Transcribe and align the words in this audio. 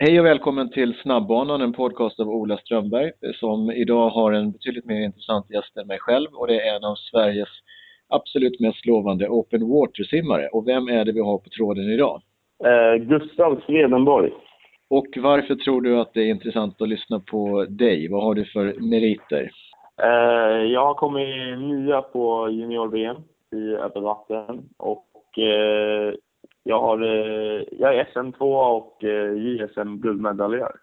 Hej 0.00 0.20
och 0.20 0.26
välkommen 0.26 0.70
till 0.70 0.94
Snabbbanan, 1.02 1.60
en 1.60 1.72
podcast 1.72 2.20
av 2.20 2.28
Ola 2.28 2.56
Strömberg 2.56 3.12
som 3.34 3.70
idag 3.70 4.08
har 4.10 4.32
en 4.32 4.52
betydligt 4.52 4.84
mer 4.84 5.00
intressant 5.00 5.50
gäst 5.50 5.76
än 5.76 5.86
mig 5.86 5.98
själv 5.98 6.28
och 6.32 6.46
det 6.46 6.60
är 6.60 6.76
en 6.76 6.84
av 6.84 6.94
Sveriges 6.94 7.48
absolut 8.08 8.60
mest 8.60 8.86
lovande 8.86 9.28
open 9.28 9.68
water-simmare. 9.68 10.48
Och 10.52 10.68
vem 10.68 10.88
är 10.88 11.04
det 11.04 11.12
vi 11.12 11.20
har 11.20 11.38
på 11.38 11.48
tråden 11.50 11.84
idag? 11.90 12.22
Eh, 12.64 12.94
Gustav 12.94 13.60
Swedenborg. 13.66 14.30
Och 14.90 15.06
varför 15.16 15.54
tror 15.54 15.80
du 15.80 16.00
att 16.00 16.14
det 16.14 16.20
är 16.20 16.30
intressant 16.30 16.82
att 16.82 16.88
lyssna 16.88 17.20
på 17.20 17.66
dig? 17.68 18.08
Vad 18.08 18.22
har 18.22 18.34
du 18.34 18.44
för 18.44 18.64
meriter? 18.90 19.50
Eh, 20.02 20.62
jag 20.72 20.86
har 20.86 20.94
kommit 20.94 21.58
nya 21.58 22.02
på 22.02 22.48
junior-VM 22.50 23.16
i 23.52 23.74
öppet 23.74 24.02
vatten 24.02 24.68
och 24.76 25.38
eh, 25.38 26.14
jag, 26.68 26.80
har, 26.80 27.02
eh, 27.02 27.62
jag 27.72 27.94
är 27.94 28.04
SM2 28.04 28.40
och 28.76 29.04
eh, 29.04 29.32
JSM-guldmedaljör. 29.32 30.76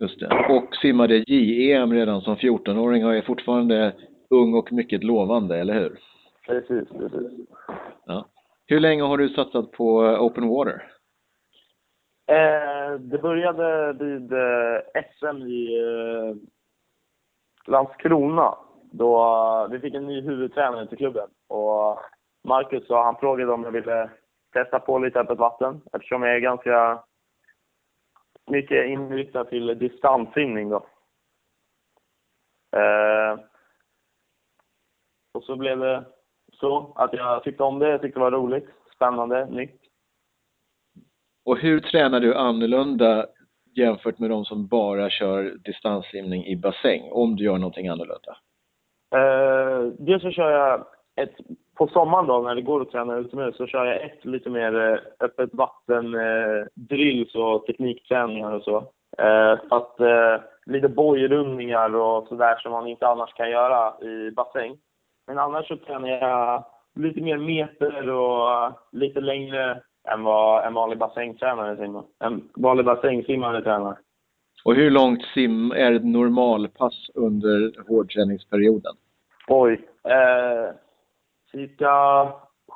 Just 0.00 0.20
det. 0.20 0.46
Och 0.48 0.76
simmade 0.76 1.24
JEM 1.26 1.92
redan 1.92 2.20
som 2.20 2.36
14-åring 2.36 3.06
och 3.06 3.14
är 3.14 3.22
fortfarande 3.22 3.92
ung 4.30 4.54
och 4.54 4.72
mycket 4.72 5.04
lovande, 5.04 5.56
eller 5.56 5.74
hur? 5.74 5.98
Precis, 6.46 6.88
precis. 6.88 7.30
Ja. 8.06 8.28
Hur 8.66 8.80
länge 8.80 9.02
har 9.02 9.18
du 9.18 9.28
satsat 9.28 9.72
på 9.72 9.96
open 9.98 10.48
water? 10.48 10.82
Eh, 12.26 12.98
det 12.98 13.18
började 13.18 13.92
vid 14.04 14.32
eh, 14.32 15.02
SM 15.10 15.42
i 15.42 15.78
eh, 15.78 16.36
Landskrona 17.66 18.54
då 18.92 19.16
eh, 19.16 19.70
vi 19.70 19.78
fick 19.80 19.94
en 19.94 20.06
ny 20.06 20.20
huvudtränare 20.20 20.86
till 20.86 20.98
klubben. 20.98 21.28
Och 21.48 21.98
Marcus 22.44 22.86
sa, 22.86 23.04
han 23.04 23.16
frågade 23.16 23.52
om 23.52 23.64
jag 23.64 23.70
ville 23.70 24.10
testa 24.54 24.80
på 24.80 24.98
lite 24.98 25.20
öppet 25.20 25.38
vatten 25.38 25.80
eftersom 25.92 26.22
jag 26.22 26.36
är 26.36 26.40
ganska 26.40 27.04
mycket 28.46 28.86
inriktad 28.86 29.44
till 29.44 29.78
distanssimning 29.78 30.68
då. 30.68 30.86
Eh, 32.76 33.38
och 35.34 35.44
så 35.44 35.56
blev 35.56 35.78
det 35.78 36.04
så 36.52 36.92
att 36.96 37.12
jag 37.12 37.44
tyckte 37.44 37.62
om 37.62 37.78
det, 37.78 37.88
jag 37.88 38.02
tyckte 38.02 38.20
det 38.20 38.24
var 38.24 38.30
roligt, 38.30 38.68
spännande, 38.94 39.46
nytt. 39.46 39.80
Och 41.44 41.58
hur 41.58 41.80
tränar 41.80 42.20
du 42.20 42.34
annorlunda 42.34 43.26
jämfört 43.76 44.18
med 44.18 44.30
de 44.30 44.44
som 44.44 44.66
bara 44.66 45.10
kör 45.10 45.42
distanssimning 45.64 46.46
i 46.46 46.56
bassäng, 46.56 47.02
om 47.12 47.36
du 47.36 47.44
gör 47.44 47.58
någonting 47.58 47.88
annorlunda? 47.88 48.36
Eh, 49.14 49.92
dels 49.98 50.22
så 50.22 50.30
kör 50.30 50.50
jag 50.50 50.86
ett, 51.16 51.34
på 51.74 51.88
sommaren 51.88 52.26
då 52.26 52.40
när 52.40 52.54
det 52.54 52.62
går 52.62 52.82
att 52.82 52.90
träna 52.90 53.16
utomhus 53.16 53.56
så 53.56 53.66
kör 53.66 53.84
jag 53.84 54.04
ett 54.04 54.24
lite 54.24 54.50
mer 54.50 54.80
eh, 54.80 54.98
öppet 55.20 55.50
vatten, 55.52 56.14
eh, 56.14 56.66
drills 56.74 57.34
och 57.34 57.66
teknikträningar 57.66 58.52
och 58.52 58.62
så. 58.62 58.76
Eh, 59.18 59.58
att, 59.70 60.00
eh, 60.00 60.40
lite 60.66 60.88
bojrundningar 60.88 61.94
och 61.94 62.28
sådär 62.28 62.56
som 62.56 62.72
man 62.72 62.86
inte 62.86 63.06
annars 63.06 63.34
kan 63.34 63.50
göra 63.50 64.04
i 64.04 64.30
bassäng. 64.30 64.76
Men 65.26 65.38
annars 65.38 65.68
så 65.68 65.76
tränar 65.76 66.08
jag 66.08 66.64
lite 66.94 67.20
mer 67.20 67.38
meter 67.38 68.10
och 68.10 68.48
uh, 68.48 68.76
lite 68.92 69.20
längre 69.20 69.80
än 70.08 70.22
vad 70.22 70.66
en 70.66 70.74
vanlig 70.74 70.98
bassängtränare 70.98 71.76
simmar. 71.76 72.04
En 72.24 72.48
vanlig 72.54 72.86
bassängsimmare 72.86 73.62
tränar. 73.62 73.98
Och 74.64 74.74
hur 74.74 74.90
långt 74.90 75.22
sim 75.34 75.72
är 75.72 75.92
ett 75.92 76.04
normalpass 76.04 77.10
under 77.14 77.88
hårdträningsperioden? 77.88 78.92
Oj, 79.48 79.88
eh, 80.04 80.74
cirka 81.54 81.92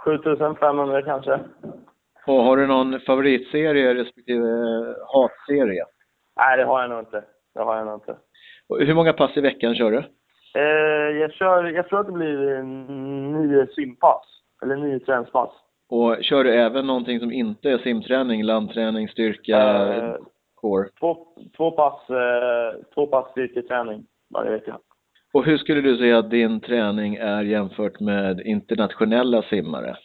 7500 0.04 1.02
kanske. 1.02 1.40
Och 2.26 2.42
har 2.44 2.56
du 2.56 2.66
någon 2.66 3.00
favoritserie 3.00 3.94
respektive 3.94 4.46
hatserie? 5.06 5.84
Nej, 6.36 6.56
det 6.56 6.64
har 6.64 6.80
jag 6.80 6.90
nog 6.90 6.98
inte. 6.98 7.24
Det 7.54 7.60
har 7.60 7.76
jag 7.76 7.86
nog 7.86 7.94
inte. 7.94 8.16
Och 8.68 8.80
hur 8.80 8.94
många 8.94 9.12
pass 9.12 9.36
i 9.36 9.40
veckan 9.40 9.74
kör 9.74 9.90
du? 9.90 9.98
Eh, 10.54 11.16
jag, 11.20 11.32
kör, 11.32 11.64
jag 11.64 11.88
tror 11.88 12.00
att 12.00 12.06
det 12.06 12.12
blir 12.12 12.62
nio 13.32 13.66
simpass, 13.66 14.24
eller 14.62 14.76
nio 14.76 15.00
träningspass. 15.00 15.50
Och 15.88 16.16
kör 16.20 16.44
du 16.44 16.54
även 16.54 16.86
någonting 16.86 17.20
som 17.20 17.32
inte 17.32 17.70
är 17.70 17.78
simträning, 17.78 18.42
landträning, 18.42 19.08
styrka, 19.08 19.58
Eh, 19.58 20.14
core? 20.54 20.88
Två, 21.00 21.26
två 21.56 21.70
pass, 21.70 22.10
eh, 22.10 22.80
två 22.94 23.06
pass 23.06 23.30
styrketräning 23.30 24.06
varje 24.34 24.50
vecka. 24.50 24.78
Och 25.38 25.44
hur 25.44 25.58
skulle 25.58 25.80
du 25.80 25.96
säga 25.96 26.18
att 26.18 26.30
din 26.30 26.60
träning 26.60 27.14
är 27.14 27.42
jämfört 27.42 28.00
med 28.00 28.40
internationella 28.40 29.42
simmare? 29.42 29.96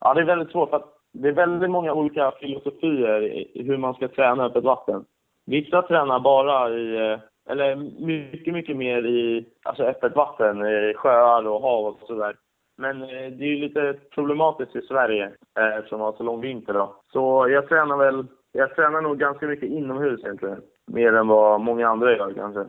Ja, 0.00 0.14
det 0.14 0.20
är 0.20 0.24
väldigt 0.24 0.50
svårt 0.50 0.70
för 0.70 0.76
att 0.76 0.92
det 1.12 1.28
är 1.28 1.32
väldigt 1.32 1.70
många 1.70 1.92
olika 1.92 2.32
filosofier 2.40 3.22
i 3.22 3.62
hur 3.66 3.76
man 3.76 3.94
ska 3.94 4.08
träna 4.08 4.44
öppet 4.44 4.64
vatten. 4.64 5.04
Vissa 5.46 5.82
tränar 5.82 6.20
bara 6.20 6.70
i, 6.70 7.12
eh, 7.12 7.18
eller 7.50 7.76
mycket, 8.06 8.54
mycket 8.54 8.76
mer 8.76 9.06
i 9.06 9.46
alltså 9.62 9.82
öppet 9.82 10.16
vatten, 10.16 10.66
i 10.66 10.94
sjöar 10.96 11.46
och 11.46 11.62
hav 11.62 11.86
och 11.86 12.06
sådär. 12.06 12.36
Men 12.78 13.02
eh, 13.02 13.08
det 13.08 13.44
är 13.44 13.54
ju 13.54 13.58
lite 13.58 13.94
problematiskt 14.14 14.76
i 14.76 14.82
Sverige 14.82 15.24
eh, 15.58 15.76
eftersom 15.78 15.98
vi 15.98 16.04
har 16.04 16.12
så 16.12 16.22
lång 16.22 16.40
vinter 16.40 16.72
då. 16.72 16.96
Så 17.12 17.48
jag 17.48 17.68
tränar 17.68 17.96
väl, 17.96 18.26
jag 18.52 18.76
tränar 18.76 19.00
nog 19.00 19.18
ganska 19.18 19.46
mycket 19.46 19.68
inomhus 19.68 20.20
egentligen. 20.24 20.62
Mer 20.86 21.12
än 21.12 21.28
vad 21.28 21.60
många 21.60 21.88
andra 21.88 22.16
gör 22.16 22.32
kanske. 22.34 22.64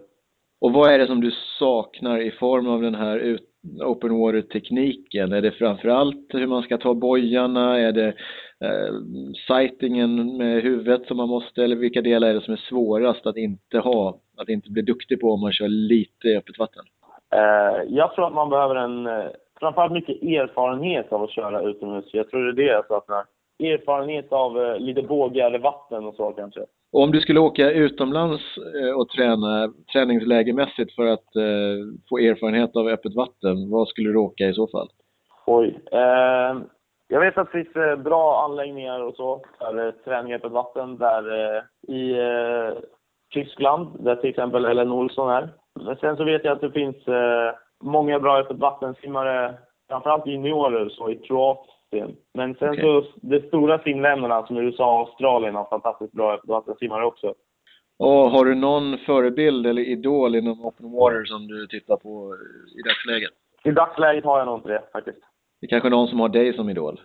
Och 0.62 0.74
vad 0.74 0.92
är 0.94 1.00
det 1.00 1.08
som 1.08 1.22
du 1.22 1.31
saknar 1.59 2.20
i 2.20 2.31
form 2.31 2.68
av 2.68 2.81
den 2.81 2.96
här 2.96 3.40
open 3.86 4.20
water-tekniken? 4.20 5.34
Är 5.34 5.42
det 5.42 5.52
framförallt 5.52 6.25
hur 6.30 6.47
man 6.47 6.64
ska 6.64 6.78
ta 6.78 6.94
bojarna? 6.94 7.80
Är 7.80 7.92
det 7.92 8.08
eh, 8.66 8.94
sightingen 9.48 10.38
med 10.38 10.64
huvudet 10.64 11.08
som 11.08 11.18
man 11.18 11.30
måste? 11.30 11.64
Eller 11.64 11.75
vilka 11.75 12.02
delar 12.02 12.28
är 12.28 12.34
det 12.34 12.42
som 12.42 12.53
är 12.53 12.58
svårast 12.69 13.25
att 13.25 13.38
inte 13.38 13.80
ha, 13.80 14.19
att 14.38 14.50
inte 14.50 14.72
bli 14.72 14.81
duktig 14.81 15.22
på 15.22 15.31
om 15.31 15.42
man 15.42 15.52
kör 15.52 15.68
lite 15.68 16.28
i 16.28 16.38
öppet 16.38 16.59
vatten? 16.59 16.84
Eh, 17.34 17.84
jag 17.88 18.14
tror 18.14 18.28
att 18.28 18.34
man 18.34 18.50
behöver 18.50 18.75
en, 18.75 19.08
eh, 19.08 19.25
framförallt 19.59 19.94
mycket 19.94 20.24
erfarenhet 20.24 21.14
av 21.14 21.24
att 21.24 21.31
köra 21.31 21.62
utomhus. 21.62 22.06
Jag 22.14 22.30
tror 22.30 22.52
det 22.52 22.64
är 22.64 22.68
det 22.68 22.78
alltså 22.78 22.94
jag 22.94 23.02
saknar. 23.02 23.25
Erfarenhet 23.64 24.34
av 24.34 24.62
eh, 24.64 24.80
lite 24.80 25.02
bågigare 25.02 25.58
vatten 25.58 26.06
och 26.06 26.16
så 26.16 26.31
kanske. 26.31 26.62
Och 26.92 27.04
om 27.04 27.12
du 27.12 27.22
skulle 27.22 27.40
åka 27.40 27.72
utomlands 27.72 28.42
eh, 28.58 29.00
och 29.00 29.10
träna 29.10 29.74
träningslägermässigt 29.94 30.96
för 30.96 31.06
att 31.06 31.36
eh, 31.36 31.80
få 32.10 32.18
erfarenhet 32.18 32.76
av 32.76 32.88
öppet 32.88 33.16
vatten, 33.16 33.70
vad 33.70 33.88
skulle 33.88 34.10
du 34.10 34.18
åka 34.18 34.44
i 34.44 34.54
så 34.54 34.68
fall? 34.68 34.90
Oj. 35.46 35.80
Eh, 35.92 36.58
jag 37.08 37.20
vet 37.20 37.38
att 37.38 37.52
det 37.52 37.64
finns 37.64 37.76
eh, 37.76 37.96
bra 37.96 38.44
anläggningar 38.44 39.00
och 39.00 39.16
så 39.16 39.42
för 39.58 39.88
eh, 39.88 39.92
träning 39.92 40.32
i 40.32 40.36
öppet 40.36 40.52
vatten 40.52 40.98
där 40.98 41.56
eh, 41.56 41.64
i 41.96 42.12
eh, 42.12 42.78
Tyskland, 43.34 44.04
där 44.04 44.16
till 44.16 44.30
exempel 44.30 44.66
Ellen 44.66 44.92
Olsson 44.92 45.30
är. 45.30 45.50
Men 45.86 45.96
sen 45.96 46.18
så 46.18 46.24
vet 46.24 46.44
jag 46.44 46.54
att 46.54 46.62
det 46.62 46.72
finns 46.72 47.08
eh, 47.08 47.54
många 47.84 48.20
bra 48.20 48.40
öppet 48.40 48.58
vattensimmare, 48.58 49.54
framförallt 49.90 50.28
juniorer 50.28 50.90
så 50.90 51.10
i 51.10 51.16
Kroatien. 51.16 51.79
Men 52.34 52.56
sen 52.56 52.70
Okej. 52.70 52.82
så, 52.82 53.06
de 53.22 53.40
stora 53.40 53.80
simländerna 53.80 54.48
som 54.48 54.58
USA 54.58 54.94
och 54.94 55.08
Australien 55.08 55.56
har 55.56 55.70
fantastiskt 55.70 56.14
bra 56.14 56.42
vattensimmare 56.44 57.06
också. 57.06 57.34
Och 58.00 58.32
har 58.32 58.46
du 58.46 58.56
någon 58.56 58.98
förebild 58.98 59.68
eller 59.68 59.82
idol 59.82 60.36
inom 60.36 60.66
open 60.66 60.92
water 60.92 61.26
som 61.26 61.48
du 61.48 61.68
tittar 61.68 61.98
på 61.98 62.36
i 62.80 62.82
dagsläget? 62.88 63.32
I 63.64 63.72
dagsläget 63.72 64.26
har 64.26 64.38
jag 64.40 64.46
nog 64.46 64.58
inte 64.58 64.70
det 64.70 64.84
faktiskt. 64.94 65.20
Det 65.62 65.66
är 65.66 65.70
kanske 65.70 65.90
någon 65.90 66.08
som 66.08 66.20
har 66.20 66.30
dig 66.30 66.54
som 66.54 66.70
idol? 66.70 67.02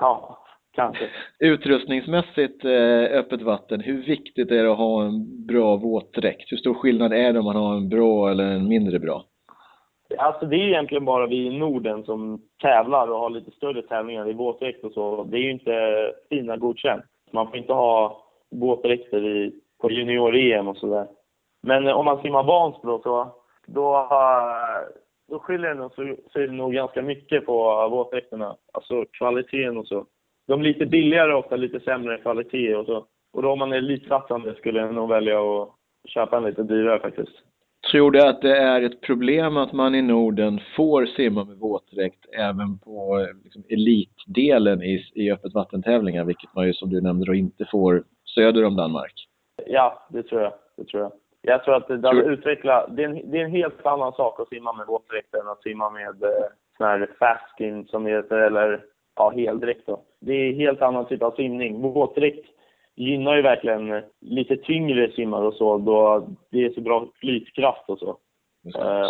Ja, 0.00 0.38
kanske. 0.72 1.10
Utrustningsmässigt 1.38 2.64
eh, 2.64 3.18
öppet 3.18 3.42
vatten, 3.42 3.80
hur 3.80 4.02
viktigt 4.02 4.50
är 4.50 4.64
det 4.64 4.72
att 4.72 4.78
ha 4.78 5.04
en 5.04 5.46
bra 5.46 5.76
våtdräkt? 5.76 6.52
Hur 6.52 6.56
stor 6.56 6.74
skillnad 6.74 7.12
är 7.12 7.32
det 7.32 7.38
om 7.38 7.44
man 7.44 7.56
har 7.56 7.76
en 7.76 7.88
bra 7.88 8.30
eller 8.30 8.44
en 8.44 8.68
mindre 8.68 8.98
bra? 8.98 9.24
Alltså 10.18 10.46
det 10.46 10.56
är 10.56 10.68
egentligen 10.68 11.04
bara 11.04 11.26
vi 11.26 11.46
i 11.46 11.58
Norden 11.58 12.04
som 12.04 12.42
tävlar 12.62 13.10
och 13.10 13.18
har 13.18 13.30
lite 13.30 13.50
större 13.50 13.82
tävlingar 13.82 14.28
i 14.28 14.32
våtdräkt 14.32 14.84
och 14.84 14.92
så. 14.92 15.24
Det 15.24 15.36
är 15.36 15.42
ju 15.42 15.50
inte 15.50 16.12
fina 16.30 16.56
godkänt. 16.56 17.04
Man 17.30 17.48
får 17.48 17.56
inte 17.56 17.72
ha 17.72 18.24
våtdräkter 18.50 19.26
i, 19.26 19.52
på 19.80 19.90
junior-EM 19.90 20.68
och 20.68 20.76
sådär. 20.76 21.06
Men 21.62 21.86
eh, 21.86 21.92
om 21.92 22.04
man 22.04 22.22
simmar 22.22 22.42
Vansbro 22.42 23.02
så 23.02 23.34
då, 23.66 23.94
eh, 23.96 24.88
då 25.28 25.38
skiljer 25.38 25.74
det 25.74 25.90
sig 25.94 26.16
så, 26.16 26.30
så 26.32 26.38
är 26.38 26.46
det 26.46 26.52
nog 26.52 26.72
ganska 26.72 27.02
mycket 27.02 27.46
på 27.46 27.82
eh, 27.82 27.90
våtdräkterna. 27.90 28.56
Alltså 28.72 29.04
kvaliteten 29.12 29.78
och 29.78 29.86
så. 29.86 30.06
De 30.46 30.60
är 30.60 30.64
lite 30.64 30.86
billigare 30.86 31.34
ofta, 31.34 31.56
lite 31.56 31.80
sämre 31.80 32.18
kvalitet 32.18 32.74
och 32.74 32.86
så. 32.86 33.06
Och 33.32 33.42
då 33.42 33.50
om 33.50 33.58
man 33.58 33.72
är 33.72 33.76
elitsatsande 33.76 34.54
skulle 34.54 34.80
jag 34.80 34.94
nog 34.94 35.08
välja 35.08 35.40
att 35.40 35.68
köpa 36.08 36.36
en 36.36 36.44
lite 36.44 36.62
dyrare 36.62 37.00
faktiskt. 37.00 37.42
Tror 37.90 38.10
du 38.10 38.22
att 38.22 38.42
det 38.42 38.56
är 38.56 38.82
ett 38.82 39.00
problem 39.00 39.56
att 39.56 39.72
man 39.72 39.94
i 39.94 40.02
Norden 40.02 40.60
får 40.76 41.06
simma 41.06 41.44
med 41.44 41.56
våtdräkt 41.56 42.26
även 42.38 42.78
på 42.78 43.26
liksom, 43.44 43.64
elitdelen 43.68 44.82
i, 44.82 45.04
i 45.14 45.32
öppet 45.32 45.54
vattentävlingar, 45.54 46.24
vilket 46.24 46.54
man 46.54 46.66
ju 46.66 46.72
som 46.72 46.90
du 46.90 47.00
nämnde 47.00 47.26
då 47.26 47.34
inte 47.34 47.64
får 47.70 48.04
söder 48.34 48.64
om 48.64 48.76
Danmark? 48.76 49.12
Ja, 49.66 50.06
det 50.10 50.22
tror 50.22 50.42
jag. 50.42 50.52
Det 50.76 50.84
tror 50.84 51.02
jag. 51.02 51.12
Jag 51.42 51.64
tror 51.64 51.74
att 51.74 51.88
det, 51.88 51.96
det, 51.96 52.10
Tror- 52.10 52.30
utveckla, 52.30 52.86
det, 52.88 53.04
är 53.04 53.08
en, 53.08 53.30
det 53.30 53.38
är 53.38 53.44
en 53.44 53.50
helt 53.50 53.86
annan 53.86 54.12
sak 54.12 54.40
att 54.40 54.48
simma 54.48 54.72
med 54.72 54.86
våtdräkt 54.86 55.34
än 55.34 55.48
att 55.48 55.62
simma 55.62 55.90
med 55.90 56.22
eh, 56.22 56.46
sån 56.76 56.86
här 56.86 57.10
fast 57.18 57.58
skin 57.58 57.86
som 57.86 58.04
det 58.04 58.10
heter, 58.10 58.36
eller 58.36 58.84
ja, 59.16 59.30
heldräkt 59.30 59.86
då. 59.86 60.00
Det 60.20 60.32
är 60.32 60.48
en 60.50 60.56
helt 60.56 60.82
annan 60.82 61.06
typ 61.06 61.22
av 61.22 61.30
simning. 61.30 61.80
Våtdräkt 61.80 62.46
gynnar 63.00 63.36
ju 63.36 63.42
verkligen 63.42 64.02
lite 64.20 64.56
tyngre 64.56 65.10
simmare 65.12 65.46
och 65.46 65.54
så, 65.54 65.78
då 65.78 66.28
det 66.50 66.64
är 66.64 66.70
så 66.70 66.80
bra 66.80 67.08
flytkraft 67.20 67.84
och 67.88 67.98
så. 67.98 68.16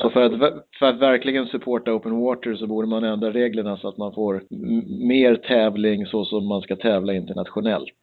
Så 0.03 0.11
för 0.11 0.23
att, 0.23 0.33
för 0.79 0.87
att 0.87 0.99
verkligen 0.99 1.47
supporta 1.47 1.93
open 1.93 2.21
water 2.21 2.55
så 2.55 2.67
borde 2.67 2.89
man 2.89 3.05
ändra 3.05 3.31
reglerna 3.31 3.77
så 3.77 3.89
att 3.89 3.97
man 3.97 4.15
får 4.15 4.43
mer 5.09 5.37
tävling 5.37 6.07
så 6.07 6.25
som 6.25 6.49
man 6.49 6.63
ska 6.63 6.77
tävla 6.77 7.15
internationellt. 7.15 7.95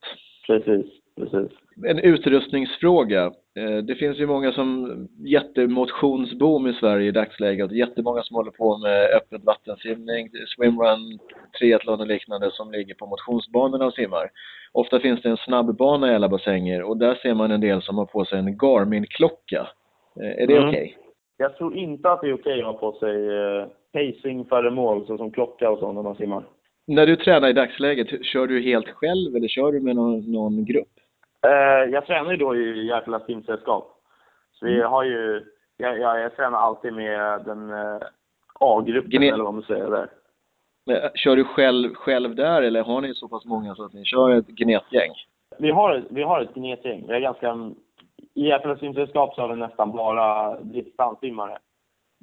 Precis, 0.48 0.86
precis. 1.16 1.52
En 1.86 2.00
utrustningsfråga. 2.00 3.32
Eh, 3.56 3.78
det 3.78 3.96
finns 3.96 4.18
ju 4.18 4.28
många 4.28 4.52
som, 4.52 4.98
jättemotionsboom 5.18 6.68
i 6.68 6.74
Sverige 6.74 7.08
i 7.08 7.12
dagsläget, 7.12 7.72
jättemånga 7.72 8.22
som 8.22 8.36
håller 8.36 8.52
på 8.52 8.78
med 8.78 9.10
öppet 9.16 9.44
vattensimning, 9.44 10.30
swimrun, 10.56 11.20
triathlon 11.60 12.00
och 12.00 12.08
liknande 12.08 12.52
som 12.52 12.72
ligger 12.72 12.96
på 12.96 13.06
motionsbanorna 13.06 13.86
och 13.86 13.94
simmar. 13.94 14.30
Ofta 14.72 15.00
finns 15.00 15.22
det 15.22 15.30
en 15.30 15.38
snabbbana 15.38 16.12
i 16.12 16.16
alla 16.16 16.30
bassänger 16.30 16.84
och 16.84 16.98
där 16.98 17.16
ser 17.16 17.34
man 17.34 17.52
en 17.52 17.62
del 17.62 17.82
som 17.82 17.98
har 17.98 18.06
på 18.06 18.26
sig 18.26 18.40
en 18.40 18.58
Garmin-klocka. 18.58 19.68
Eh, 20.22 20.44
är 20.44 20.48
det 20.48 20.58
mm. 20.58 20.70
okej? 20.70 20.96
Okay? 20.96 21.04
Jag 21.38 21.58
tror 21.58 21.78
inte 21.78 22.12
att 22.12 22.22
det 22.22 22.28
är 22.28 22.34
okej 22.34 22.54
okay 22.54 22.62
att 22.62 22.66
ha 22.66 22.92
på 22.92 23.00
sig 23.00 23.28
eh, 23.28 23.68
pacing 23.94 24.46
före 24.46 24.72
mål, 24.72 25.08
såsom 25.08 25.32
klocka 25.32 25.70
och 25.70 25.80
så 25.80 25.92
när 25.92 26.04
man 26.04 26.16
simmar. 26.16 26.44
När 26.88 27.06
du 27.06 27.16
tränar 27.16 27.50
i 27.50 27.54
dagsläget, 27.54 28.26
kör 28.26 28.48
du 28.48 28.62
helt 28.62 28.90
själv 28.90 29.36
eller 29.36 29.48
kör 29.48 29.72
du 29.72 29.80
med 29.80 29.96
någon, 29.96 30.32
någon 30.32 30.66
grupp? 30.66 30.97
Eh, 31.48 31.90
jag 31.92 32.06
tränar 32.06 32.32
ju 32.32 32.38
då 32.38 32.56
i 32.56 32.88
Järfälla 32.88 33.20
simsällskap. 33.20 33.94
Så 34.54 34.66
vi 34.66 34.76
mm. 34.76 34.90
har 34.90 35.04
ju, 35.04 35.46
jag, 35.78 36.00
jag, 36.00 36.20
jag, 36.22 36.36
tränar 36.36 36.58
alltid 36.58 36.94
med 36.94 37.42
den 37.46 37.74
eh, 37.74 38.00
A-gruppen 38.60 39.24
eller 39.24 39.44
vad 39.44 39.54
man 39.54 39.64
säger 39.64 39.92
där. 39.92 40.10
Men, 40.86 40.96
eh, 40.96 41.10
kör 41.16 41.36
du 41.36 41.44
själv, 41.44 41.94
själv 41.94 42.36
där 42.36 42.62
eller 42.62 42.84
har 42.84 43.02
ni 43.02 43.14
så 43.14 43.28
pass 43.28 43.46
många 43.46 43.76
så 43.76 43.86
att 43.86 43.94
ni 43.94 44.06
kör 44.06 44.32
ett 44.32 44.48
gnetgäng? 44.48 45.12
Vi 45.60 45.72
har, 45.72 46.04
vi 46.10 46.24
har 46.24 46.42
ett 46.42 46.54
gnetgäng. 46.54 47.06
Vi 47.08 47.14
är 47.14 47.20
ganska, 47.20 47.72
I 48.34 48.48
Järfälla 48.48 48.78
simsällskap 48.78 49.36
så 49.36 49.42
har 49.42 49.50
vi 49.50 49.56
nästan 49.56 49.92
bara 49.92 50.60
distanssimmare. 50.60 51.58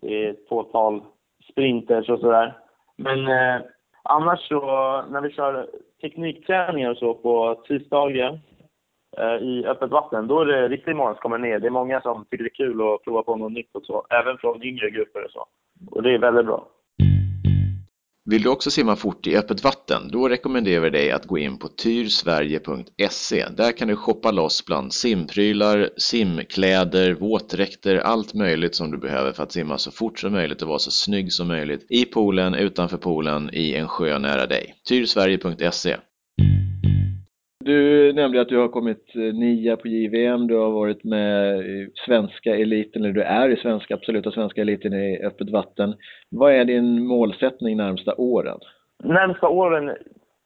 Det 0.02 0.24
är 0.24 0.30
ett 0.30 0.48
fåtal 0.48 1.02
sprinters 1.50 2.08
och 2.08 2.20
sådär. 2.20 2.58
Men 2.96 3.28
eh, 3.28 3.62
annars 4.02 4.48
så, 4.48 4.60
när 5.10 5.20
vi 5.20 5.30
kör 5.30 5.70
teknikträningar 6.00 6.90
och 6.90 6.96
så 6.96 7.14
på 7.14 7.62
tisdagar 7.68 8.40
Eh, 9.18 9.48
i 9.48 9.64
öppet 9.66 9.90
vatten, 9.90 10.26
då 10.26 10.40
är 10.40 10.46
det 10.46 10.68
riktig 10.68 10.96
många 10.96 11.10
som 11.10 11.20
kommer 11.20 11.38
ner. 11.38 11.58
Det 11.58 11.66
är 11.66 11.70
många 11.70 12.00
som 12.00 12.24
tycker 12.30 12.44
det 12.44 12.50
är 12.50 12.66
kul 12.66 12.80
att 12.82 13.04
prova 13.04 13.22
på 13.22 13.36
något 13.36 13.52
nytt 13.52 13.74
och 13.74 13.84
så, 13.84 14.06
även 14.10 14.38
från 14.38 14.62
yngre 14.62 14.90
grupper 14.90 15.24
och 15.24 15.30
så. 15.30 15.46
Och 15.90 16.02
det 16.02 16.14
är 16.14 16.18
väldigt 16.18 16.46
bra. 16.46 16.68
Vill 18.30 18.42
du 18.42 18.48
också 18.48 18.70
simma 18.70 18.96
fort 18.96 19.26
i 19.26 19.36
öppet 19.36 19.64
vatten? 19.64 20.02
Då 20.12 20.28
rekommenderar 20.28 20.80
vi 20.80 20.90
dig 20.90 21.10
att 21.10 21.24
gå 21.24 21.38
in 21.38 21.58
på 21.58 21.68
tyrsverige.se. 21.68 23.44
Där 23.56 23.76
kan 23.76 23.88
du 23.88 23.96
shoppa 23.96 24.30
loss 24.30 24.64
bland 24.66 24.92
simprylar, 24.92 25.90
simkläder, 25.96 27.14
våtdräkter, 27.14 27.96
allt 27.96 28.34
möjligt 28.34 28.74
som 28.74 28.90
du 28.90 28.98
behöver 28.98 29.32
för 29.32 29.42
att 29.42 29.52
simma 29.52 29.78
så 29.78 29.90
fort 29.90 30.18
som 30.18 30.32
möjligt 30.32 30.62
och 30.62 30.68
vara 30.68 30.78
så 30.78 30.90
snygg 30.90 31.32
som 31.32 31.48
möjligt 31.48 31.86
i 31.90 32.04
poolen, 32.04 32.54
utanför 32.54 32.96
poolen, 32.96 33.50
i 33.52 33.74
en 33.74 33.88
sjö 33.88 34.18
nära 34.18 34.46
dig. 34.46 34.74
tyrsverige.se 34.88 35.96
du 37.64 38.12
nämnde 38.12 38.40
att 38.40 38.48
du 38.48 38.58
har 38.58 38.68
kommit 38.68 39.16
eh, 39.16 39.20
nia 39.20 39.76
på 39.76 39.88
JVM, 39.88 40.46
du 40.46 40.56
har 40.56 40.70
varit 40.70 41.04
med 41.04 41.58
i 41.58 41.90
svenska 42.06 42.56
eliten, 42.56 43.04
eller 43.04 43.14
du 43.14 43.22
är 43.22 43.48
i 43.48 43.56
svenska, 43.56 43.94
absoluta 43.94 44.30
svenska 44.30 44.60
eliten 44.60 44.92
i 44.92 45.22
öppet 45.22 45.50
vatten. 45.50 45.94
Vad 46.30 46.52
är 46.52 46.64
din 46.64 47.06
målsättning 47.06 47.76
närmsta 47.76 48.14
åren? 48.14 48.58
Närmsta 49.02 49.48
åren, 49.48 49.96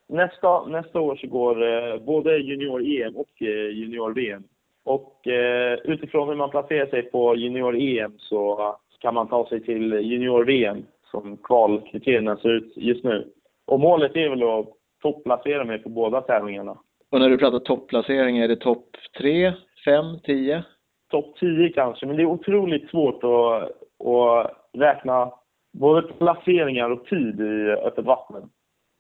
nästa, 0.09 0.67
nästa 0.67 1.01
år 1.01 1.17
så 1.17 1.27
går 1.27 1.63
eh, 1.63 2.01
både 2.01 2.39
junior-EM 2.39 3.17
och 3.17 3.43
eh, 3.43 3.71
junior-VM. 3.71 4.43
Och 4.85 5.27
eh, 5.27 5.79
utifrån 5.85 6.29
hur 6.29 6.37
man 6.37 6.51
placerar 6.51 6.87
sig 6.87 7.03
på 7.03 7.37
junior-EM 7.37 8.13
så 8.19 8.75
kan 9.01 9.15
man 9.15 9.29
ta 9.29 9.49
sig 9.49 9.61
till 9.61 9.93
junior-VM 9.93 10.83
som 11.11 11.37
kvalkriterierna 11.37 12.37
ser 12.37 12.49
ut 12.49 12.73
just 12.77 13.05
nu. 13.05 13.29
Och 13.67 13.81
målet 13.81 14.17
är 14.17 14.29
väl 14.29 14.43
att 14.43 14.67
topplacera 15.03 15.65
mig 15.65 15.79
på 15.79 15.89
båda 15.89 16.21
tävlingarna. 16.21 16.79
Och 17.11 17.21
när 17.21 17.29
du 17.29 17.39
pratar 17.39 17.59
topplacering, 17.59 18.39
är 18.39 18.49
det 18.49 18.57
topp 18.57 18.97
3, 19.19 19.53
5, 19.85 20.05
10? 20.25 20.65
Topp 21.11 21.37
10 21.41 21.73
kanske, 21.73 22.07
men 22.07 22.17
det 22.17 22.23
är 22.23 22.27
otroligt 22.27 22.91
svårt 22.91 23.25
att, 23.25 23.63
att 24.07 24.53
räkna 24.73 25.33
både 25.73 26.03
placeringar 26.03 26.91
och 26.91 27.05
tid 27.05 27.41
i 27.41 27.71
öppet 27.71 28.05
vatten. 28.05 28.51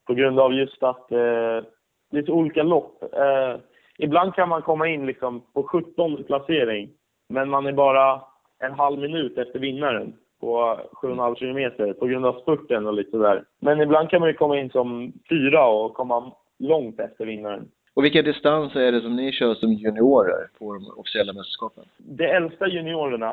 På 0.06 0.14
grund 0.14 0.40
av 0.40 0.55
just 0.55 0.82
att 0.82 1.12
eh, 1.12 1.64
det 2.10 2.19
är 2.19 2.26
så 2.26 2.32
olika 2.32 2.62
lopp. 2.62 3.02
Eh, 3.02 3.60
ibland 3.99 4.34
kan 4.34 4.49
man 4.49 4.62
komma 4.62 4.88
in 4.88 5.06
liksom 5.06 5.43
på 5.55 5.62
17 5.62 6.25
placering, 6.25 6.90
men 7.28 7.50
man 7.50 7.66
är 7.66 7.72
bara 7.72 8.20
en 8.58 8.72
halv 8.72 8.99
minut 8.99 9.38
efter 9.38 9.58
vinnaren 9.58 10.14
på 10.40 10.81
7,5 11.02 11.34
kilometer 11.34 11.93
på 11.93 12.06
grund 12.06 12.26
av 12.26 12.40
spurten 12.40 12.87
och 12.87 12.94
lite 12.94 13.16
där. 13.16 13.44
Men 13.60 13.81
ibland 13.81 14.10
kan 14.10 14.20
man 14.20 14.28
ju 14.28 14.34
komma 14.34 14.58
in 14.58 14.70
som 14.70 15.12
fyra 15.28 15.66
och 15.66 15.94
komma 15.94 16.32
långt 16.58 17.00
efter 17.00 17.26
vinnaren. 17.26 17.69
Och 17.98 18.04
vilka 18.04 18.22
distanser 18.22 18.80
är 18.80 18.92
det 18.92 19.00
som 19.00 19.16
ni 19.16 19.32
kör 19.32 19.54
som 19.54 19.72
juniorer 19.72 20.48
på 20.58 20.74
de 20.74 20.86
officiella 20.96 21.32
mästerskapen? 21.32 21.84
De 21.98 22.24
äldsta 22.24 22.68
juniorerna, 22.68 23.30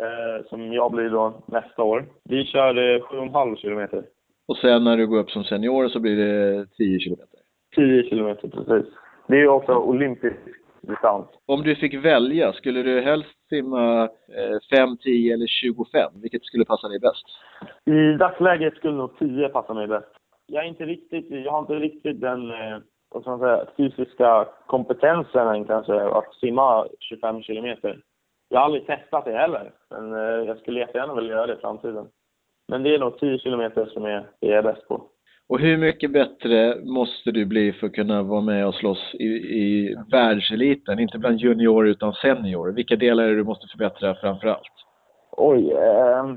eh, 0.00 0.46
som 0.48 0.72
jag 0.72 0.92
blir 0.92 1.10
då 1.10 1.42
nästa 1.46 1.82
år, 1.82 2.04
vi 2.24 2.44
kör 2.44 2.94
eh, 2.94 3.00
7,5 3.00 3.56
kilometer. 3.56 4.04
Och 4.48 4.56
sen 4.56 4.84
när 4.84 4.96
du 4.96 5.06
går 5.06 5.18
upp 5.18 5.30
som 5.30 5.44
senior 5.44 5.88
så 5.88 6.00
blir 6.00 6.16
det 6.16 6.66
10 6.66 6.98
kilometer? 6.98 7.38
10 7.76 8.02
kilometer, 8.02 8.48
precis. 8.48 8.92
Det 9.26 9.34
är 9.34 9.40
ju 9.40 9.48
också 9.48 9.74
olympisk 9.74 10.36
distans. 10.80 11.26
Om 11.46 11.62
du 11.62 11.76
fick 11.76 11.94
välja, 11.94 12.52
skulle 12.52 12.82
du 12.82 13.00
helst 13.00 13.48
simma 13.48 14.02
eh, 14.02 14.78
5, 14.78 14.96
10 14.96 15.34
eller 15.34 15.46
25? 15.46 16.12
Vilket 16.22 16.44
skulle 16.44 16.64
passa 16.64 16.88
dig 16.88 17.00
bäst? 17.00 17.26
I 17.84 18.16
dagsläget 18.18 18.74
skulle 18.74 18.94
nog 18.94 19.18
10 19.18 19.48
passa 19.48 19.74
mig 19.74 19.86
bäst. 19.86 20.08
Jag 20.46 20.64
är 20.64 20.68
inte 20.68 20.84
riktigt, 20.84 21.26
jag 21.30 21.52
har 21.52 21.60
inte 21.60 21.74
riktigt 21.74 22.20
den 22.20 22.50
eh, 22.50 22.78
vad 23.14 23.22
ska 23.22 23.30
man 23.30 23.40
säga, 23.40 23.66
fysiska 23.76 24.48
kompetensen 24.66 25.48
än 25.48 25.64
kanske 25.64 26.00
att 26.00 26.34
simma 26.34 26.86
25 27.00 27.42
kilometer. 27.42 28.00
Jag 28.48 28.58
har 28.58 28.64
aldrig 28.64 28.86
testat 28.86 29.24
det 29.24 29.32
heller, 29.32 29.72
men 29.90 30.12
eh, 30.12 30.46
jag 30.46 30.58
skulle 30.58 30.80
jättegärna 30.80 31.14
vilja 31.14 31.30
göra 31.30 31.46
det 31.46 31.52
i 31.52 31.60
framtiden. 31.60 32.06
Men 32.68 32.82
det 32.82 32.94
är 32.94 32.98
nog 32.98 33.18
10 33.18 33.38
kilometer 33.38 33.86
som 33.86 34.04
jag 34.04 34.24
är 34.40 34.62
bäst 34.62 34.88
på. 34.88 35.02
Och 35.48 35.60
hur 35.60 35.76
mycket 35.76 36.12
bättre 36.12 36.76
måste 36.84 37.30
du 37.30 37.44
bli 37.44 37.72
för 37.72 37.86
att 37.86 37.92
kunna 37.92 38.22
vara 38.22 38.40
med 38.40 38.66
och 38.66 38.74
slåss 38.74 39.14
i, 39.14 39.26
i 39.26 39.96
världseliten? 40.12 40.98
Inte 40.98 41.18
bland 41.18 41.40
junior 41.40 41.86
utan 41.86 42.12
senior. 42.12 42.72
Vilka 42.72 42.96
delar 42.96 43.24
är 43.24 43.28
det 43.28 43.36
du 43.36 43.44
måste 43.44 43.66
förbättra 43.68 44.14
framför 44.14 44.48
allt? 44.48 44.72
Oj. 45.30 45.72
Eh, 45.72 46.34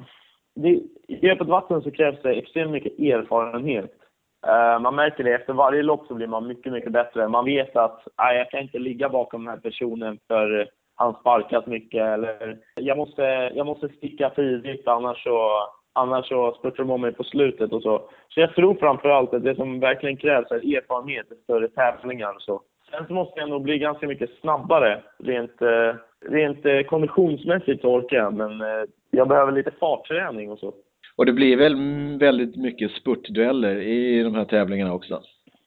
det, 0.56 0.82
I 1.08 1.32
öppet 1.32 1.48
vatten 1.48 1.82
så 1.82 1.92
krävs 1.92 2.22
det 2.22 2.34
extremt 2.34 2.72
mycket 2.72 3.00
erfarenhet. 3.00 3.97
Eh, 4.46 4.80
man 4.80 4.96
märker 4.96 5.24
det, 5.24 5.34
efter 5.34 5.54
varje 5.54 5.84
lopp 5.84 6.08
så 6.08 6.14
blir 6.14 6.28
man 6.28 6.48
mycket, 6.48 6.74
mycket 6.74 6.92
bättre. 6.92 7.28
Man 7.28 7.46
vet 7.46 7.76
att 7.76 8.08
nej, 8.18 8.38
jag 8.38 8.50
kan 8.52 8.60
inte 8.60 8.80
ligga 8.80 9.10
bakom 9.10 9.46
den 9.46 9.54
här 9.54 9.62
personen 9.62 10.20
för 10.28 10.70
han 10.96 11.14
sparkat 11.14 11.68
mycket 11.68 12.02
eller 12.02 12.58
jag 12.76 12.98
måste, 12.98 13.22
jag 13.56 13.66
måste 13.66 13.90
sticka 13.90 14.30
tidigt 14.30 14.88
annars 14.88 15.24
så, 15.24 15.52
annars 15.94 16.28
så 16.28 16.54
spurtar 16.54 16.78
de 16.78 16.92
om 16.92 17.02
mig 17.02 17.14
på 17.14 17.24
slutet 17.24 17.74
och 17.74 17.82
så. 17.82 18.10
Så 18.30 18.40
jag 18.40 18.56
tror 18.56 18.76
framförallt 18.76 19.34
att 19.34 19.44
det 19.44 19.56
som 19.56 19.80
verkligen 19.80 20.18
krävs 20.18 20.52
är 20.52 20.78
erfarenhet, 20.78 21.32
i 21.32 21.36
större 21.36 21.68
tävlingar 21.68 22.36
och 22.36 22.42
så. 22.42 22.62
Sen 22.92 23.08
så 23.08 23.14
måste 23.14 23.40
jag 23.40 23.50
nog 23.50 23.62
bli 23.62 23.78
ganska 23.78 24.08
mycket 24.08 24.30
snabbare 24.40 25.02
rent, 25.24 25.62
eh, 25.62 25.96
rent 26.26 26.66
eh, 26.66 26.82
konditionsmässigt 26.82 27.86
orkar 27.86 28.18
jag, 28.18 28.34
men 28.34 28.88
jag 29.12 29.28
behöver 29.28 29.52
lite 29.52 29.72
fartträning 29.72 30.52
och 30.52 30.60
så. 30.60 30.74
Och 31.18 31.26
det 31.26 31.34
blir 31.34 31.58
väl 31.58 31.76
väldigt 32.20 32.56
mycket 32.56 32.92
spurtdueller 32.92 33.76
i 33.76 34.24
de 34.24 34.36
här 34.36 34.46
tävlingarna 34.46 34.94
också? 34.94 35.22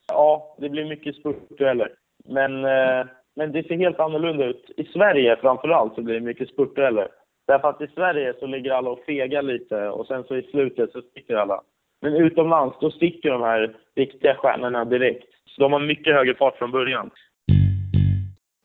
Ja, 0.09 0.57
det 0.59 0.69
blir 0.69 0.85
mycket 0.85 1.16
spurtdueller. 1.16 1.92
Men, 2.28 2.64
eh, 2.64 3.07
men 3.37 3.52
det 3.52 3.62
ser 3.62 3.76
helt 3.76 4.00
annorlunda 4.00 4.45
ut. 4.45 4.71
I 4.76 4.85
Sverige 4.85 5.37
framförallt 5.37 5.95
så 5.95 6.02
blir 6.02 6.14
det 6.14 6.21
mycket 6.21 6.49
spurtdueller. 6.49 7.09
Därför 7.47 7.69
att 7.69 7.80
i 7.80 7.87
Sverige 7.95 8.35
så 8.40 8.47
ligger 8.47 8.71
alla 8.71 8.90
och 8.90 9.04
fegar 9.07 9.42
lite 9.42 9.88
och 9.88 10.07
sen 10.07 10.25
så 10.25 10.37
i 10.37 10.42
slutet 10.42 10.92
så 10.92 11.02
sticker 11.02 11.35
alla. 11.35 11.62
Men 12.02 12.14
utomlands, 12.14 12.76
då 12.80 12.90
sticker 12.90 13.30
de 13.30 13.42
här 13.42 13.76
riktiga 13.97 14.35
stjärnorna 14.35 14.85
direkt. 14.85 15.28
Så 15.47 15.62
de 15.62 15.73
har 15.73 15.80
mycket 15.80 16.14
högre 16.14 16.35
fart 16.35 16.59
från 16.59 16.71
början. 16.71 17.11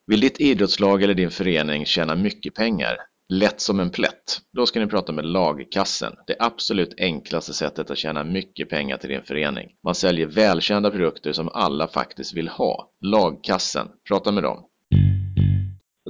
Vill 0.08 0.20
ditt 0.20 0.42
idrottslag 0.42 1.04
eller 1.04 1.13
din 1.13 1.30
förening 1.30 1.86
tjäna 1.86 2.15
mycket 2.15 2.56
pengar? 2.56 2.96
Lätt 3.34 3.60
som 3.62 3.79
en 3.79 3.89
plätt. 3.89 4.27
Då 4.53 4.65
ska 4.65 4.79
ni 4.79 4.88
prata 4.88 5.13
med 5.13 5.25
lagkassen. 5.25 6.13
Det 6.27 6.36
absolut 6.39 6.96
enklaste 6.98 7.53
sättet 7.53 7.91
att 7.91 7.98
tjäna 7.98 8.24
mycket 8.24 8.70
pengar 8.70 8.98
till 8.98 9.10
din 9.10 9.22
förening. 9.22 9.70
Man 9.84 9.96
säljer 9.96 10.27
välkända 10.27 10.91
produkter 10.91 11.32
som 11.32 11.50
alla 11.53 11.88
faktiskt 11.88 12.38
vill 12.38 12.48
ha. 12.48 12.89
Lagkassen. 13.01 13.88
Prata 14.10 14.32
med 14.32 14.44
dem. 14.44 14.65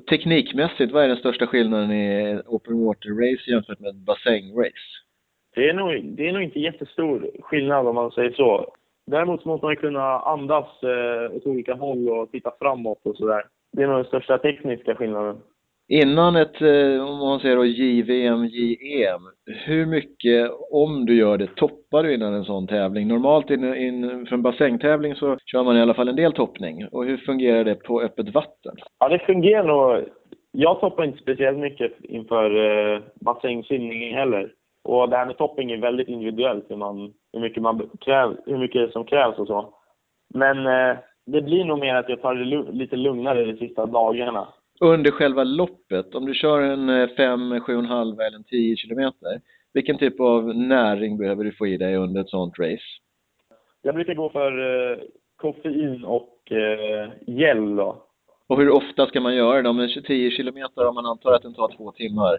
Teknikmässigt, 0.09 0.93
vad 0.93 1.03
är 1.03 1.07
den 1.07 1.17
största 1.17 1.47
skillnaden 1.47 1.91
i 1.91 2.41
open 2.45 2.85
water 2.85 3.09
race 3.09 3.51
jämfört 3.51 3.79
med 3.79 3.95
bassängrace? 3.95 4.85
Det 5.55 5.69
är, 5.69 5.73
nog, 5.73 6.15
det 6.17 6.27
är 6.27 6.33
nog 6.33 6.43
inte 6.43 6.59
jättestor 6.59 7.31
skillnad 7.41 7.87
om 7.87 7.95
man 7.95 8.11
säger 8.11 8.31
så. 8.31 8.75
Däremot 9.11 9.45
måste 9.45 9.65
man 9.65 9.75
kunna 9.75 10.19
andas 10.19 10.83
eh, 10.83 11.35
åt 11.35 11.45
olika 11.45 11.73
håll 11.73 12.09
och 12.09 12.31
titta 12.31 12.51
framåt 12.59 13.01
och 13.05 13.15
sådär. 13.15 13.43
Det 13.71 13.83
är 13.83 13.87
nog 13.87 13.97
den 13.97 14.05
största 14.05 14.37
tekniska 14.37 14.95
skillnaden. 14.95 15.37
Innan 15.87 16.35
ett, 16.35 16.61
eh, 16.61 17.09
om 17.09 17.17
man 17.19 17.39
säger 17.39 17.55
då 17.55 17.65
JVM, 17.65 18.45
JEM, 18.45 19.21
hur 19.65 19.85
mycket, 19.85 20.51
om 20.71 21.05
du 21.05 21.17
gör 21.17 21.37
det, 21.37 21.55
toppar 21.55 22.03
du 22.03 22.13
innan 22.13 22.33
en 22.33 22.45
sån 22.45 22.67
tävling? 22.67 23.07
Normalt 23.07 23.49
in, 23.49 23.75
in, 23.75 24.25
för 24.25 24.33
en 24.33 24.41
bassängtävling 24.41 25.15
så 25.15 25.37
kör 25.45 25.63
man 25.63 25.77
i 25.77 25.81
alla 25.81 25.93
fall 25.93 26.07
en 26.07 26.15
del 26.15 26.33
toppning. 26.33 26.87
Och 26.87 27.05
hur 27.05 27.17
fungerar 27.17 27.63
det 27.63 27.75
på 27.75 28.01
öppet 28.01 28.33
vatten? 28.33 28.75
Ja, 28.99 29.09
det 29.09 29.19
fungerar 29.19 29.63
nog. 29.63 30.05
Jag 30.51 30.79
toppar 30.79 31.03
inte 31.03 31.21
speciellt 31.21 31.57
mycket 31.57 31.91
inför 32.03 32.55
eh, 32.95 33.01
bassängsimning 33.15 34.15
heller. 34.15 34.53
Och 34.83 35.09
det 35.09 35.17
här 35.17 35.25
med 35.25 35.37
topping 35.37 35.71
är 35.71 35.77
väldigt 35.77 36.07
individuellt, 36.07 36.65
hur, 36.69 36.75
man, 36.75 37.13
hur, 37.33 37.39
mycket, 37.39 37.63
man 37.63 37.89
kräv, 38.01 38.37
hur 38.45 38.57
mycket 38.57 38.91
som 38.91 39.05
krävs 39.05 39.37
och 39.37 39.47
så. 39.47 39.73
Men 40.33 40.57
eh, 40.65 40.97
det 41.25 41.41
blir 41.41 41.65
nog 41.65 41.79
mer 41.79 41.95
att 41.95 42.09
jag 42.09 42.21
tar 42.21 42.35
det 42.35 42.71
lite 42.71 42.95
lugnare 42.95 43.45
de 43.45 43.57
sista 43.57 43.85
dagarna 43.85 44.47
under 44.79 45.11
själva 45.11 45.43
loppet, 45.43 46.15
om 46.15 46.25
du 46.25 46.33
kör 46.33 46.61
en 46.61 47.09
5, 47.17 47.51
eh, 47.51 47.61
7,5 47.63 48.19
eller 48.19 48.37
en 48.37 48.43
10 48.43 48.75
kilometer, 48.75 49.41
vilken 49.73 49.97
typ 49.97 50.19
av 50.19 50.55
näring 50.55 51.17
behöver 51.17 51.43
du 51.43 51.51
få 51.51 51.67
i 51.67 51.77
dig 51.77 51.95
under 51.95 52.21
ett 52.21 52.29
sånt 52.29 52.59
race? 52.59 52.83
Jag 53.81 53.95
brukar 53.95 54.13
gå 54.13 54.29
för 54.29 54.51
eh, 54.91 54.97
koffein 55.35 56.03
och 56.05 56.51
eh, 56.51 57.09
gel 57.27 57.75
då. 57.75 58.03
Och 58.47 58.57
hur 58.57 58.69
ofta 58.69 59.07
ska 59.07 59.21
man 59.21 59.35
göra 59.35 59.61
det? 59.61 59.69
Om 59.69 59.79
en 59.79 60.03
10 60.07 60.31
kilometer, 60.31 60.87
om 60.87 60.95
man 60.95 61.05
antar 61.05 61.33
att 61.33 61.41
den 61.41 61.53
tar 61.53 61.77
två 61.77 61.91
timmar, 61.91 62.37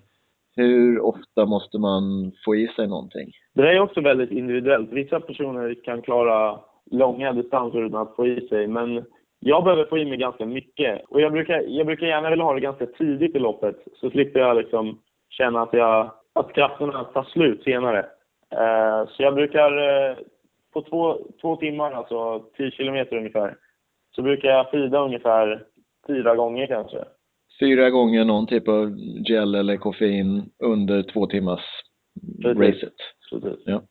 hur 0.57 1.01
ofta 1.01 1.47
måste 1.47 1.79
man 1.79 2.33
få 2.45 2.57
i 2.57 2.69
sig 2.69 2.89
någonting? 2.89 3.31
Det 3.55 3.63
är 3.63 3.81
också 3.81 4.01
väldigt 4.01 4.31
individuellt. 4.31 4.93
Vissa 4.93 5.21
personer 5.21 5.75
kan 5.85 6.03
klara 6.03 6.61
långa 6.91 7.33
distanser 7.33 7.87
utan 7.87 8.03
att 8.03 8.17
få 8.17 8.27
i 8.27 8.49
sig, 8.49 8.67
men 8.67 9.05
jag 9.47 9.65
behöver 9.65 9.85
få 9.85 9.99
i 9.99 10.05
mig 10.05 10.19
ganska 10.19 10.47
mycket. 10.47 11.03
Och 11.09 11.21
jag 11.21 11.33
brukar, 11.33 11.65
jag 11.67 11.87
brukar 11.87 12.07
gärna 12.07 12.31
vilja 12.31 12.45
ha 12.45 12.55
det 12.55 12.61
ganska 12.61 12.87
tidigt 12.87 13.37
i 13.37 13.39
loppet, 13.39 13.77
så 14.01 14.11
slipper 14.11 14.41
jag 14.41 14.57
liksom 14.57 15.01
känna 15.31 15.63
att, 15.63 15.73
jag, 15.73 16.11
att 16.33 16.53
krafterna 16.53 17.05
tar 17.05 17.25
slut 17.25 17.63
senare. 17.63 18.07
Uh, 18.55 19.09
så 19.09 19.23
jag 19.23 19.35
brukar, 19.35 19.73
uh, 19.79 20.17
på 20.73 20.83
två, 20.83 21.19
två 21.41 21.57
timmar, 21.57 21.93
alltså 21.93 22.45
10 22.57 22.71
kilometer 22.71 23.17
ungefär, 23.17 23.57
så 24.15 24.23
brukar 24.23 24.49
jag 24.49 24.71
fida 24.71 24.99
ungefär 24.99 25.65
fyra 26.07 26.37
gånger 26.37 26.67
kanske. 26.67 27.05
Fyra 27.61 27.91
gånger 27.91 28.25
någon 28.25 28.47
typ 28.47 28.69
av 28.69 28.99
gel 29.29 29.55
eller 29.55 29.77
koffein 29.77 30.51
under 30.65 31.03
två 31.03 31.27
timmars 31.27 31.65
Precis. 32.43 32.63
racet? 32.63 32.95
Precis. 33.31 33.63
Ja. 33.65 33.83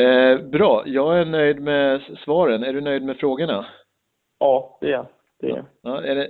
Eh, 0.00 0.38
bra, 0.38 0.82
jag 0.86 1.20
är 1.20 1.24
nöjd 1.24 1.60
med 1.60 2.00
svaren. 2.24 2.62
Är 2.64 2.72
du 2.72 2.80
nöjd 2.80 3.02
med 3.02 3.16
frågorna? 3.16 3.66
Ja, 4.40 4.78
det 4.80 4.92
är 4.92 5.06
det. 5.40 5.64
Ja, 5.82 6.02
är 6.02 6.14
det, 6.14 6.28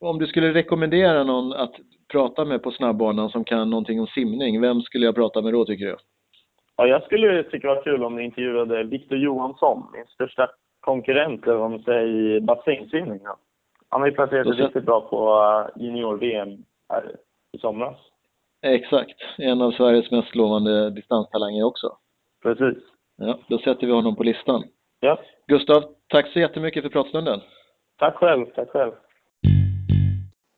om 0.00 0.18
du 0.18 0.26
skulle 0.26 0.54
rekommendera 0.54 1.24
någon 1.24 1.52
att 1.52 1.74
prata 2.12 2.44
med 2.44 2.62
på 2.62 2.70
snabbbanan 2.70 3.30
som 3.30 3.44
kan 3.44 3.70
någonting 3.70 4.00
om 4.00 4.06
simning, 4.06 4.60
vem 4.60 4.80
skulle 4.80 5.06
jag 5.06 5.14
prata 5.14 5.42
med 5.42 5.52
då 5.52 5.64
tycker 5.64 5.86
du? 5.86 5.96
Ja, 6.76 6.86
jag 6.86 7.02
skulle 7.02 7.42
tycka 7.42 7.68
det 7.68 7.74
var 7.74 7.82
kul 7.82 8.04
om 8.04 8.16
ni 8.16 8.22
intervjuade 8.22 8.82
Viktor 8.82 9.18
Johansson, 9.18 9.86
min 9.92 10.06
största 10.06 10.50
konkurrent 10.80 11.46
om 11.46 11.58
man 11.58 11.82
säger, 11.82 12.06
i 12.06 12.40
bassängsimning. 12.40 13.20
Han 13.88 14.00
har 14.00 14.08
ju 14.08 14.14
placerat 14.14 14.46
sig 14.46 14.64
riktigt 14.64 14.84
bra 14.84 15.00
på 15.00 15.42
eh, 15.76 15.82
junior-VM 15.82 16.64
här 16.88 17.16
i 17.52 17.58
somras. 17.58 17.96
Exakt, 18.62 19.16
en 19.38 19.62
av 19.62 19.70
Sveriges 19.70 20.10
mest 20.10 20.34
lovande 20.34 20.90
distanstalanger 20.90 21.64
också. 21.64 21.96
Precis. 22.42 22.84
Ja, 23.16 23.38
då 23.48 23.58
sätter 23.58 23.86
vi 23.86 23.92
honom 23.92 24.16
på 24.16 24.22
listan. 24.22 24.64
Ja. 25.04 25.20
Gustav, 25.48 25.84
tack 26.08 26.32
så 26.32 26.38
jättemycket 26.38 26.82
för 26.82 26.90
pratstunden. 26.90 27.40
Tack 27.98 28.16
själv, 28.16 28.46
tack 28.46 28.68
själv. 28.68 28.92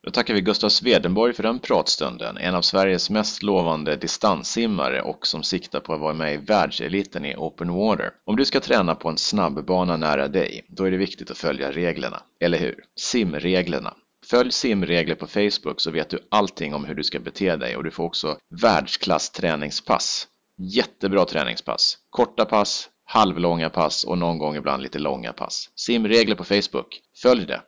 Då 0.03 0.11
tackar 0.11 0.33
vi 0.33 0.41
Gustav 0.41 0.69
Swedenborg 0.69 1.33
för 1.33 1.43
den 1.43 1.59
pratstunden, 1.59 2.37
en 2.37 2.55
av 2.55 2.61
Sveriges 2.61 3.09
mest 3.09 3.43
lovande 3.43 3.95
distanssimmare 3.95 5.01
och 5.01 5.27
som 5.27 5.43
siktar 5.43 5.79
på 5.79 5.93
att 5.93 5.99
vara 5.99 6.13
med 6.13 6.33
i 6.33 6.37
världseliten 6.37 7.25
i 7.25 7.35
open 7.35 7.73
water. 7.73 8.11
Om 8.25 8.35
du 8.35 8.45
ska 8.45 8.59
träna 8.59 8.95
på 8.95 9.09
en 9.09 9.17
snabbbana 9.17 9.97
nära 9.97 10.27
dig, 10.27 10.65
då 10.67 10.83
är 10.83 10.91
det 10.91 10.97
viktigt 10.97 11.31
att 11.31 11.37
följa 11.37 11.71
reglerna, 11.71 12.17
eller 12.39 12.57
hur? 12.57 12.75
Simreglerna. 12.99 13.93
Följ 14.29 14.51
simregler 14.51 15.15
på 15.15 15.27
Facebook 15.27 15.81
så 15.81 15.91
vet 15.91 16.09
du 16.09 16.19
allting 16.31 16.73
om 16.73 16.85
hur 16.85 16.95
du 16.95 17.03
ska 17.03 17.19
bete 17.19 17.55
dig 17.55 17.77
och 17.77 17.83
du 17.83 17.91
får 17.91 18.03
också 18.03 18.37
världsklass 18.61 19.31
träningspass. 19.31 20.27
Jättebra 20.57 21.25
träningspass. 21.25 21.97
Korta 22.09 22.45
pass, 22.45 22.89
halvlånga 23.07 23.69
pass 23.69 24.03
och 24.03 24.17
någon 24.17 24.37
gång 24.37 24.55
ibland 24.55 24.83
lite 24.83 24.99
långa 24.99 25.33
pass. 25.33 25.69
Simregler 25.75 26.35
på 26.35 26.43
Facebook. 26.43 27.01
Följ 27.21 27.45
det! 27.45 27.61